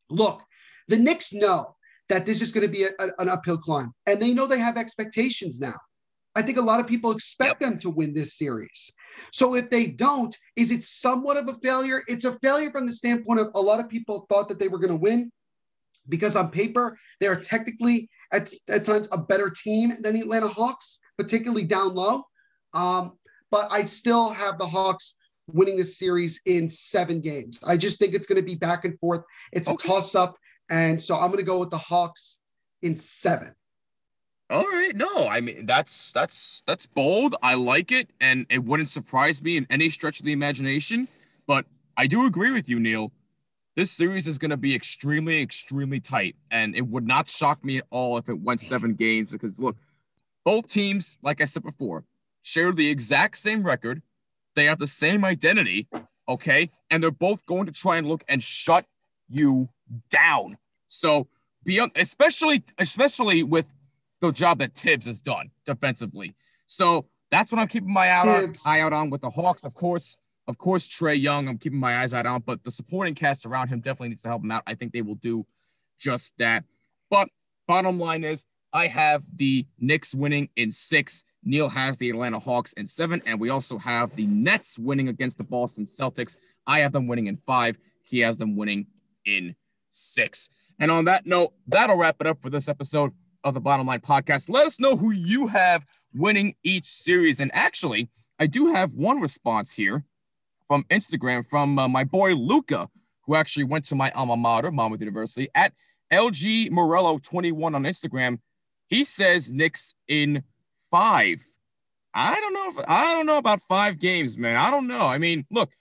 [0.10, 0.42] look,
[0.88, 1.76] the Knicks know
[2.10, 4.60] that this is going to be a, a, an uphill climb, and they know they
[4.60, 5.76] have expectations now.
[6.36, 8.92] I think a lot of people expect them to win this series.
[9.32, 12.02] So if they don't, is it somewhat of a failure?
[12.08, 14.80] It's a failure from the standpoint of a lot of people thought that they were
[14.80, 15.32] going to win
[16.10, 20.48] because on paper they are technically at, at times a better team than the Atlanta
[20.48, 22.24] Hawks, particularly down low.
[22.74, 23.14] Um,
[23.52, 25.16] but I still have the Hawks
[25.52, 27.60] winning this series in seven games.
[27.68, 29.24] I just think it's going to be back and forth.
[29.52, 29.84] It's okay.
[29.84, 30.38] a toss up.
[30.70, 32.40] And so I'm going to go with the Hawks
[32.82, 33.54] in seven.
[34.50, 37.36] All right, no, I mean that's that's that's bold.
[37.42, 41.08] I like it, and it wouldn't surprise me in any stretch of the imagination.
[41.48, 41.66] But
[41.98, 43.12] I do agree with you, Neil.
[43.76, 47.78] This series is going to be extremely, extremely tight, and it would not shock me
[47.78, 49.32] at all if it went seven games.
[49.32, 49.78] Because look,
[50.44, 52.04] both teams, like I said before,
[52.44, 54.04] share the exact same record.
[54.56, 55.88] They have the same identity,
[56.30, 58.86] okay, and they're both going to try and look and shut
[59.28, 59.70] you
[60.10, 60.58] down.
[60.88, 61.28] So
[61.64, 63.74] beyond, especially, especially with
[64.22, 66.36] the job that Thibs has done defensively.
[66.68, 69.66] So that's what I'm keeping my eye out, eye out on with the Hawks.
[69.66, 73.16] Of course, of course, Trae Young, I'm keeping my eyes out on, but the supporting
[73.16, 74.64] cast around him definitely needs to help him out.
[74.68, 75.46] I think they will do
[76.00, 76.64] just that.
[77.10, 77.30] But
[77.68, 81.24] bottom line is, I have the Knicks winning in six.
[81.44, 85.38] Neil has the Atlanta Hawks in seven, and we also have the Nets winning against
[85.38, 86.38] the Boston Celtics.
[86.66, 87.78] I have them winning in five.
[88.02, 88.88] He has them winning
[89.26, 89.56] in
[89.90, 90.50] six.
[90.80, 93.12] And on that note, that'll wrap it up for this episode
[93.44, 94.50] of the Bottom Line Podcast.
[94.50, 97.40] Let us know who you have winning each series.
[97.40, 98.10] And actually,
[98.40, 100.06] I do have one response here
[100.68, 102.90] from Instagram from uh, my boy Luca,
[103.26, 105.74] who actually went to my alma mater, Monmouth University, at
[106.12, 108.40] LG Morello 21 on Instagram.
[108.94, 110.44] He says Knicks in
[110.92, 111.44] five.
[112.14, 114.56] I don't know if I don't know about five games, man.
[114.56, 115.08] I don't know.
[115.08, 115.72] I mean, look,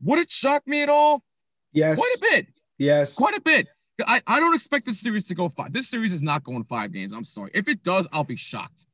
[0.00, 1.22] would it shock me at all?
[1.72, 1.96] Yes.
[1.96, 2.46] Quite a bit.
[2.78, 3.14] Yes.
[3.14, 3.68] Quite a bit.
[4.06, 5.72] I, I don't expect this series to go five.
[5.74, 7.12] This series is not going five games.
[7.12, 7.50] I'm sorry.
[7.52, 8.86] If it does, I'll be shocked.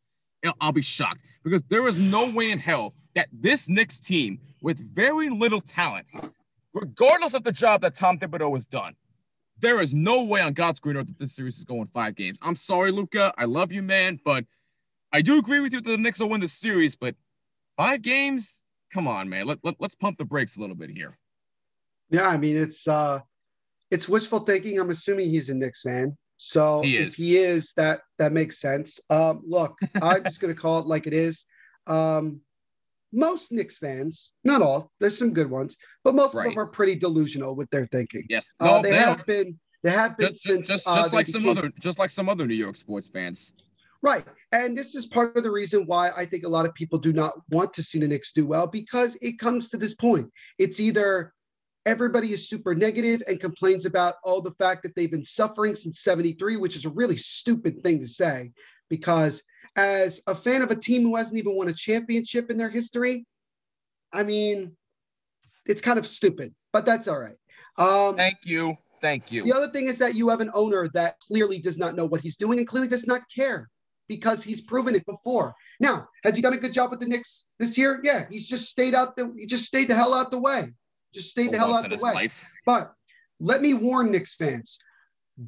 [0.61, 4.79] I'll be shocked because there is no way in hell that this Knicks team, with
[4.95, 6.07] very little talent,
[6.75, 8.95] regardless of the job that Tom Thibodeau has done,
[9.61, 12.39] there is no way on God's green earth that this series is going five games.
[12.43, 13.33] I'm sorry, Luca.
[13.37, 14.45] I love you, man, but
[15.13, 16.97] I do agree with you that the Knicks will win the series.
[16.97, 17.15] But
[17.77, 19.47] five games, come on, man.
[19.47, 21.19] Let, let, let's pump the brakes a little bit here.
[22.11, 23.21] Yeah, I mean it's uh
[23.91, 24.79] it's wishful thinking.
[24.79, 26.17] I'm assuming he's a Knicks fan.
[26.37, 28.99] So he if he is, that that makes sense.
[29.11, 31.45] Um, look, I'm just gonna call it like it is.
[31.87, 32.41] Um,
[33.13, 36.47] most Knicks fans, not all, there's some good ones, but most right.
[36.47, 38.25] of them are pretty delusional with their thinking.
[38.29, 39.59] Yes, no, uh, they, they have been.
[39.83, 42.47] They have been just, since just, just uh, like some other, just like some other
[42.47, 43.55] New York sports fans.
[44.03, 46.99] Right, and this is part of the reason why I think a lot of people
[46.99, 50.31] do not want to see the Knicks do well because it comes to this point.
[50.59, 51.33] It's either
[51.87, 56.01] everybody is super negative and complains about all the fact that they've been suffering since
[56.01, 58.51] 73 which is a really stupid thing to say
[58.91, 59.43] because
[59.77, 63.27] as a fan of a team who hasn't even won a championship in their history
[64.13, 64.77] i mean
[65.67, 67.37] it's kind of stupid but that's all right.
[67.77, 68.77] Um, thank you.
[69.01, 69.45] Thank you.
[69.45, 72.21] the other thing is that you have an owner that clearly does not know what
[72.21, 73.71] he's doing and clearly does not care
[74.09, 75.55] because he's proven it before.
[75.81, 78.01] Now has he done a good job with the Knicks this year?
[78.03, 80.73] Yeah he's just stayed out the he just stayed the hell out the way.
[81.15, 82.13] Just stayed the hell out of the way.
[82.13, 82.47] Life.
[82.67, 82.93] But
[83.41, 84.79] let me warn Knicks fans: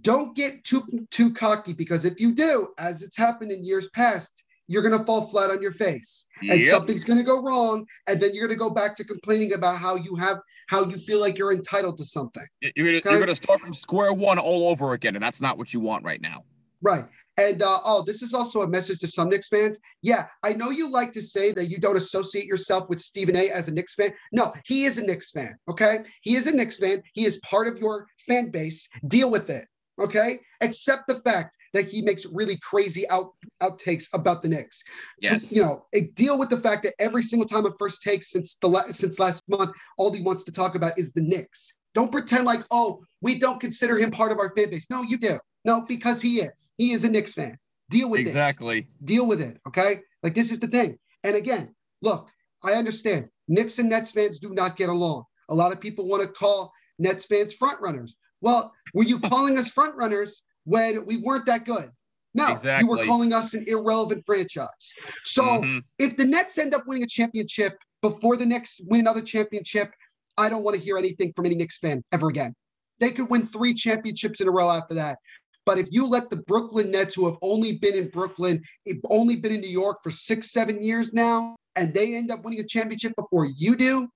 [0.00, 4.44] don't get too too cocky because if you do, as it's happened in years past,
[4.68, 6.70] you're going to fall flat on your face and yep.
[6.70, 9.78] something's going to go wrong and then you're going to go back to complaining about
[9.78, 12.44] how you have how you feel like you're entitled to something
[12.76, 13.26] you're going okay?
[13.26, 16.22] to start from square one all over again and that's not what you want right
[16.22, 16.44] now
[16.80, 17.04] right
[17.38, 19.80] and uh, oh, this is also a message to some Knicks fans.
[20.02, 23.48] Yeah, I know you like to say that you don't associate yourself with Stephen A
[23.48, 24.12] as a Knicks fan.
[24.32, 25.56] No, he is a Knicks fan.
[25.68, 27.02] Okay, he is a Knicks fan.
[27.14, 28.86] He is part of your fan base.
[29.08, 29.66] Deal with it.
[30.02, 33.30] Okay, except the fact that he makes really crazy out
[33.62, 34.82] outtakes about the Knicks.
[35.20, 38.56] Yes, you know, deal with the fact that every single time a first take since
[38.56, 41.76] the la- since last month, all he wants to talk about is the Knicks.
[41.94, 44.86] Don't pretend like, oh, we don't consider him part of our fan base.
[44.90, 45.38] No, you do.
[45.64, 46.72] No, because he is.
[46.76, 47.58] He is a Knicks fan.
[47.90, 48.76] Deal with exactly.
[48.76, 48.78] it.
[48.78, 48.94] Exactly.
[49.04, 49.60] Deal with it.
[49.68, 50.00] Okay.
[50.22, 50.98] Like this is the thing.
[51.24, 52.28] And again, look,
[52.64, 55.24] I understand Knicks and Nets fans do not get along.
[55.48, 58.16] A lot of people want to call Nets fans front runners.
[58.42, 61.90] Well, were you calling us front runners when we weren't that good?
[62.34, 62.84] No, exactly.
[62.84, 64.94] you were calling us an irrelevant franchise.
[65.24, 65.78] So mm-hmm.
[65.98, 69.90] if the Nets end up winning a championship before the Knicks win another championship,
[70.36, 72.54] I don't want to hear anything from any Knicks fan ever again.
[73.00, 75.18] They could win three championships in a row after that.
[75.64, 78.62] But if you let the Brooklyn Nets, who have only been in Brooklyn,
[79.10, 82.60] only been in New York for six, seven years now, and they end up winning
[82.60, 84.08] a championship before you do,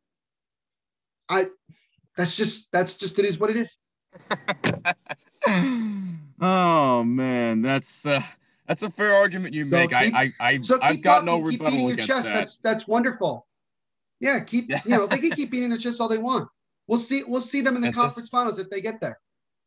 [1.28, 1.46] I
[2.16, 3.76] that's just that's just it is what it is.
[6.40, 8.22] Oh man, that's uh,
[8.66, 9.90] that's a fair argument you make.
[9.90, 12.24] So keep, I I, I so I've got no rebuttal against chest.
[12.24, 12.34] that.
[12.34, 13.46] That's that's wonderful.
[14.20, 16.48] Yeah, keep you know they can keep beating their chest all they want.
[16.86, 17.22] We'll see.
[17.26, 19.18] We'll see them in the conference this, finals if they get there.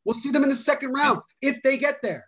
[0.06, 2.26] We'll see them in the second round if they get there.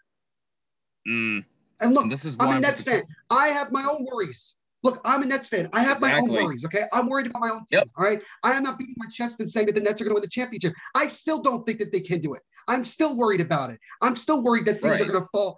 [1.08, 1.44] Mm,
[1.80, 3.02] and look, this is I'm a Nets fan.
[3.32, 4.58] I have my own worries.
[4.84, 5.70] Look, I'm a Nets fan.
[5.74, 6.30] I have exactly.
[6.30, 6.66] my own worries.
[6.66, 7.80] Okay, I'm worried about my own team.
[7.80, 7.90] Yep.
[7.98, 10.12] All right, I am not beating my chest and saying that the Nets are going
[10.12, 10.74] to win the championship.
[10.96, 12.42] I still don't think that they can do it.
[12.68, 13.80] I'm still worried about it.
[14.02, 15.10] I'm still worried that things right.
[15.10, 15.56] are going to fall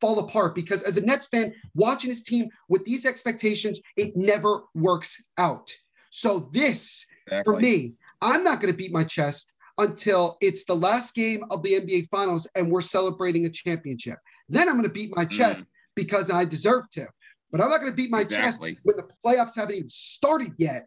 [0.00, 4.64] fall apart because as a Nets fan, watching his team with these expectations, it never
[4.74, 5.70] works out.
[6.10, 7.54] So this, exactly.
[7.54, 11.62] for me, I'm not going to beat my chest until it's the last game of
[11.62, 14.18] the NBA Finals and we're celebrating a championship.
[14.48, 15.30] Then I'm going to beat my mm.
[15.30, 15.70] chest mm.
[15.94, 17.06] because I deserve to.
[17.52, 18.72] But I'm not going to beat my exactly.
[18.72, 20.86] chest when the playoffs haven't even started yet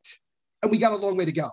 [0.62, 1.50] and we got a long way to go.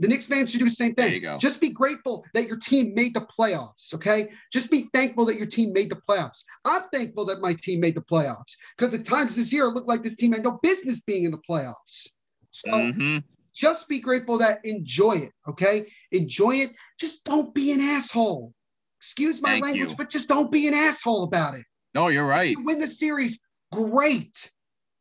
[0.00, 1.22] The Knicks fans should do the same thing.
[1.38, 4.30] Just be grateful that your team made the playoffs, okay?
[4.50, 6.42] Just be thankful that your team made the playoffs.
[6.66, 9.88] I'm thankful that my team made the playoffs because at times this year it looked
[9.88, 12.08] like this team had no business being in the playoffs.
[12.50, 13.18] So mm-hmm.
[13.54, 15.86] just be grateful that enjoy it, okay?
[16.12, 16.70] Enjoy it.
[16.98, 18.54] Just don't be an asshole.
[18.98, 19.96] Excuse my Thank language, you.
[19.96, 21.64] but just don't be an asshole about it.
[21.94, 22.50] No, you're right.
[22.50, 23.38] You win the series,
[23.72, 24.50] great,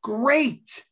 [0.03, 0.83] great.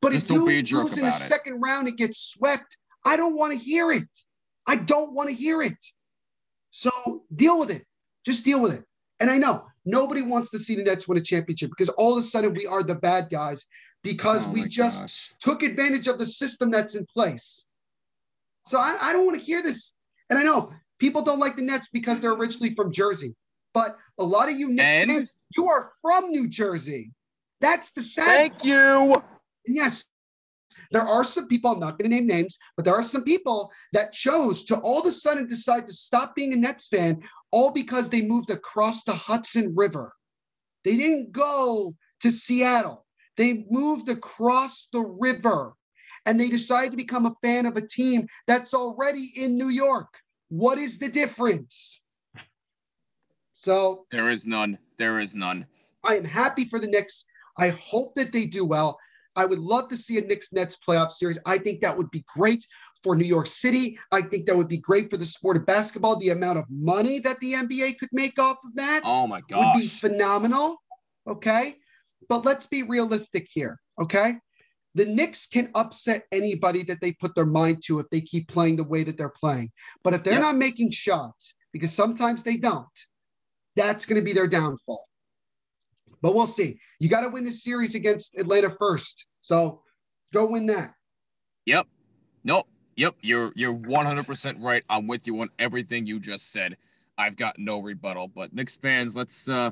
[0.00, 3.52] But just if you lose in a second round and get swept, I don't want
[3.52, 4.08] to hear it.
[4.66, 5.82] I don't want to hear it.
[6.70, 7.84] So deal with it.
[8.24, 8.84] Just deal with it.
[9.20, 12.18] And I know nobody wants to see the Nets win a championship because all of
[12.18, 13.66] a sudden we are the bad guys
[14.02, 15.32] because oh we just gosh.
[15.40, 17.66] took advantage of the system that's in place.
[18.64, 19.96] So I, I don't want to hear this.
[20.30, 23.34] And I know people don't like the Nets because they're originally from Jersey,
[23.74, 25.10] but a lot of you Nets and?
[25.10, 27.12] fans, you are from New Jersey.
[27.60, 28.24] That's the sad.
[28.24, 29.22] Thank you.
[29.66, 30.04] And yes,
[30.92, 33.70] there are some people, I'm not going to name names, but there are some people
[33.92, 37.72] that chose to all of a sudden decide to stop being a Nets fan, all
[37.72, 40.12] because they moved across the Hudson River.
[40.84, 45.74] They didn't go to Seattle, they moved across the river
[46.26, 50.08] and they decided to become a fan of a team that's already in New York.
[50.48, 52.04] What is the difference?
[53.54, 54.78] So there is none.
[54.98, 55.66] There is none.
[56.04, 57.26] I am happy for the Knicks.
[57.60, 58.98] I hope that they do well.
[59.36, 61.38] I would love to see a Knicks Nets playoff series.
[61.46, 62.66] I think that would be great
[63.04, 63.98] for New York City.
[64.10, 66.16] I think that would be great for the sport of basketball.
[66.16, 69.76] The amount of money that the NBA could make off of that oh my gosh.
[69.76, 70.82] would be phenomenal.
[71.28, 71.76] Okay.
[72.28, 73.78] But let's be realistic here.
[74.00, 74.34] Okay.
[74.94, 78.76] The Knicks can upset anybody that they put their mind to if they keep playing
[78.76, 79.70] the way that they're playing.
[80.02, 80.42] But if they're yep.
[80.42, 82.86] not making shots, because sometimes they don't,
[83.76, 85.04] that's going to be their downfall.
[86.22, 86.78] But we'll see.
[86.98, 89.26] You got to win the series against Atlanta first.
[89.40, 89.82] So
[90.32, 90.90] go win that.
[91.66, 91.86] Yep.
[92.44, 92.68] Nope.
[92.96, 93.16] Yep.
[93.22, 94.84] You're you're 100% right.
[94.88, 96.76] I'm with you on everything you just said.
[97.16, 98.28] I've got no rebuttal.
[98.28, 99.70] But Knicks fans, let's uh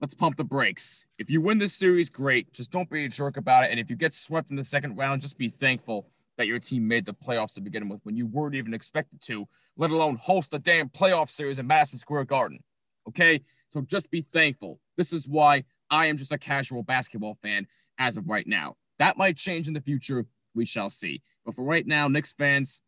[0.00, 1.06] let's pump the brakes.
[1.18, 2.52] If you win this series, great.
[2.52, 3.70] Just don't be a jerk about it.
[3.70, 6.86] And if you get swept in the second round, just be thankful that your team
[6.86, 10.52] made the playoffs to begin with when you weren't even expected to, let alone host
[10.52, 12.62] a damn playoff series in Madison Square Garden.
[13.08, 13.40] Okay?
[13.68, 14.80] So just be thankful.
[14.96, 17.66] This is why I am just a casual basketball fan
[17.98, 18.76] as of right now.
[18.98, 20.26] That might change in the future.
[20.54, 21.22] We shall see.
[21.44, 22.80] But for right now, Knicks fans,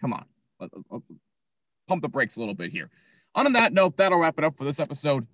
[0.00, 0.24] come on,
[0.60, 0.98] uh, uh, uh,
[1.86, 2.90] pump the brakes a little bit here.
[3.34, 5.26] On that note, that'll wrap it up for this episode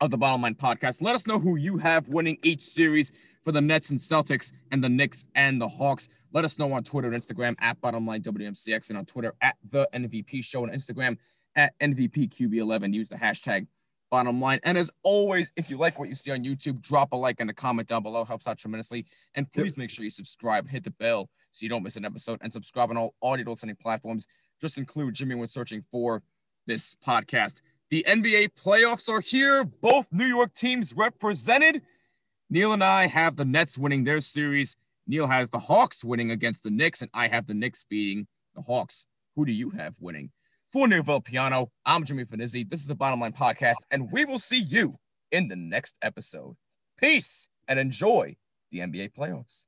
[0.00, 1.02] of the Bottom Line Podcast.
[1.02, 4.82] Let us know who you have winning each series for the Nets and Celtics and
[4.82, 6.08] the Knicks and the Hawks.
[6.32, 9.56] Let us know on Twitter and Instagram at Bottom Line WMCX and on Twitter at
[9.70, 11.18] the NVP Show and Instagram
[11.56, 12.94] at NVPQB11.
[12.94, 13.66] Use the hashtag
[14.10, 14.60] bottom line.
[14.64, 17.48] And as always, if you like what you see on YouTube, drop a like and
[17.48, 18.24] a comment down below.
[18.24, 19.06] Helps out tremendously.
[19.34, 22.38] And please make sure you subscribe, hit the bell so you don't miss an episode,
[22.42, 24.26] and subscribe on all audio listening platforms.
[24.60, 26.22] Just include Jimmy when searching for
[26.66, 27.62] this podcast.
[27.88, 29.64] The NBA playoffs are here.
[29.64, 31.82] Both New York teams represented.
[32.48, 34.76] Neil and I have the Nets winning their series.
[35.06, 38.62] Neil has the Hawks winning against the Knicks, and I have the Knicks beating the
[38.62, 39.06] Hawks.
[39.34, 40.30] Who do you have winning?
[40.72, 42.68] For Neil Villapiano, I'm Jimmy Finizzi.
[42.70, 44.94] This is the Bottom Line Podcast, and we will see you
[45.32, 46.54] in the next episode.
[46.96, 48.36] Peace and enjoy
[48.70, 49.66] the NBA playoffs.